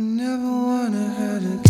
[0.00, 1.67] Never wanna had a